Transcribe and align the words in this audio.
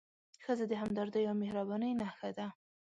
ښځه 0.43 0.65
د 0.67 0.73
همدردۍ 0.81 1.23
او 1.29 1.35
مهربانۍ 1.43 1.91
نښه 2.01 2.29
ده. 2.37 2.47